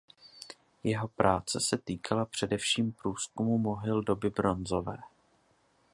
[0.83, 4.97] Jeho práce se týkala především průzkumu mohyl doby bronzové.